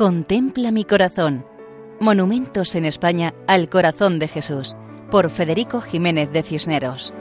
[0.00, 1.44] Contempla mi corazón.
[2.00, 4.74] Monumentos en España al corazón de Jesús,
[5.10, 7.12] por Federico Jiménez de Cisneros.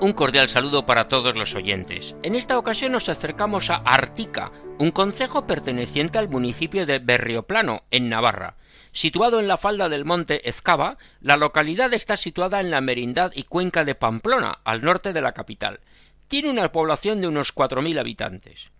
[0.00, 2.16] Un cordial saludo para todos los oyentes.
[2.22, 8.08] En esta ocasión nos acercamos a Artica, un concejo perteneciente al municipio de Berrioplano, en
[8.08, 8.56] Navarra.
[8.92, 13.42] Situado en la falda del monte Ezcaba, la localidad está situada en la merindad y
[13.42, 15.80] cuenca de Pamplona, al norte de la capital.
[16.28, 18.70] Tiene una población de unos 4.000 habitantes.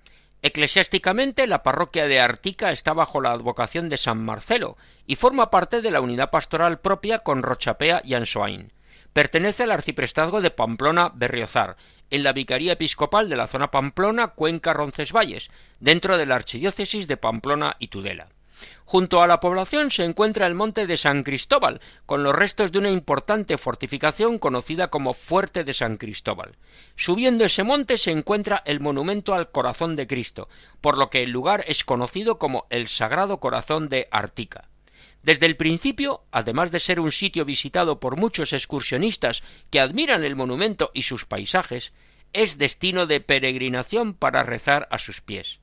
[0.42, 4.76] Eclesiásticamente, la parroquia de Artica está bajo la advocación de San Marcelo
[5.06, 8.70] y forma parte de la unidad pastoral propia con Rochapea y Ansoain.
[9.14, 11.76] Pertenece al arciprestazgo de Pamplona-Berriozar,
[12.10, 15.50] en la Vicaría Episcopal de la zona Pamplona, Cuenca, Roncesvalles,
[15.80, 18.28] dentro de la Archidiócesis de Pamplona y Tudela.
[18.84, 22.78] Junto a la población se encuentra el monte de San Cristóbal, con los restos de
[22.78, 26.56] una importante fortificación conocida como Fuerte de San Cristóbal.
[26.96, 30.48] Subiendo ese monte se encuentra el monumento al Corazón de Cristo,
[30.80, 34.68] por lo que el lugar es conocido como el Sagrado Corazón de Artica.
[35.22, 40.36] Desde el principio, además de ser un sitio visitado por muchos excursionistas que admiran el
[40.36, 41.94] monumento y sus paisajes,
[42.34, 45.60] es destino de peregrinación para rezar a sus pies.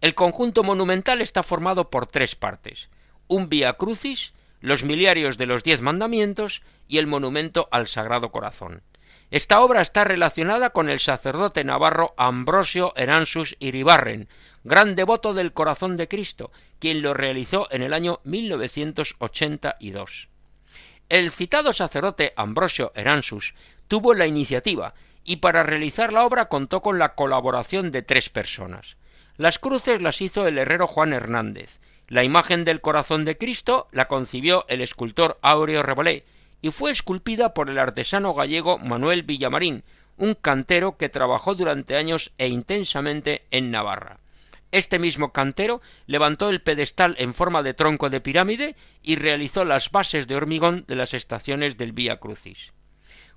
[0.00, 2.88] El conjunto monumental está formado por tres partes
[3.28, 8.82] un Via Crucis, los miliarios de los diez mandamientos y el monumento al Sagrado Corazón.
[9.30, 14.28] Esta obra está relacionada con el sacerdote navarro Ambrosio Eransus Iribarren,
[14.62, 20.28] gran devoto del corazón de Cristo, quien lo realizó en el año 1982.
[21.08, 23.54] El citado sacerdote Ambrosio Eransus
[23.88, 28.96] tuvo la iniciativa y para realizar la obra contó con la colaboración de tres personas.
[29.36, 31.78] Las cruces las hizo el herrero Juan Hernández.
[32.08, 36.24] La imagen del corazón de Cristo la concibió el escultor Aureo Rebolé
[36.62, 39.84] y fue esculpida por el artesano gallego Manuel Villamarín,
[40.16, 44.20] un cantero que trabajó durante años e intensamente en Navarra.
[44.72, 49.90] Este mismo cantero levantó el pedestal en forma de tronco de pirámide y realizó las
[49.90, 52.72] bases de hormigón de las estaciones del Vía Crucis.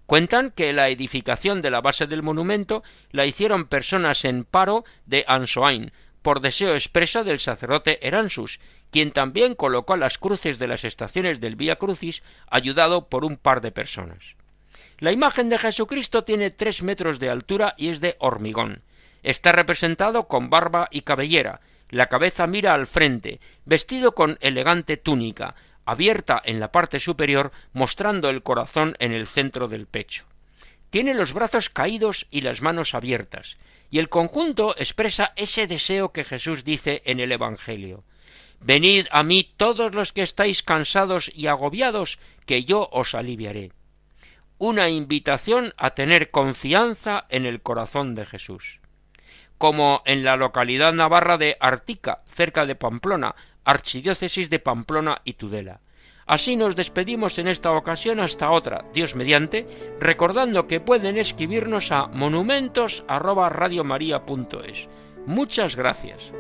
[0.09, 2.81] Cuentan que la edificación de la base del monumento
[3.11, 5.91] la hicieron personas en paro de Ansoain,
[6.23, 8.59] por deseo expreso del sacerdote Eransus,
[8.89, 13.61] quien también colocó las cruces de las estaciones del Vía Crucis, ayudado por un par
[13.61, 14.33] de personas.
[14.97, 18.81] La imagen de Jesucristo tiene tres metros de altura y es de hormigón.
[19.21, 25.53] Está representado con barba y cabellera, la cabeza mira al frente, vestido con elegante túnica,
[25.89, 30.25] abierta en la parte superior, mostrando el corazón en el centro del pecho.
[30.89, 33.57] Tiene los brazos caídos y las manos abiertas,
[33.91, 38.03] y el conjunto expresa ese deseo que Jesús dice en el Evangelio.
[38.59, 43.71] Venid a mí todos los que estáis cansados y agobiados, que yo os aliviaré.
[44.57, 48.81] Una invitación a tener confianza en el corazón de Jesús.
[49.57, 55.79] Como en la localidad navarra de Artica, cerca de Pamplona, archidiócesis de Pamplona y Tudela.
[56.25, 59.65] Así nos despedimos en esta ocasión hasta otra, Dios mediante,
[59.99, 64.87] recordando que pueden escribirnos a monumentos@radiomaria.es.
[65.25, 66.31] Muchas gracias.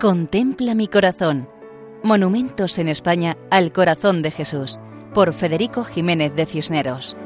[0.00, 1.48] Contempla mi corazón.
[2.04, 4.78] Monumentos en España al corazón de Jesús,
[5.14, 7.16] por Federico Jiménez de Cisneros.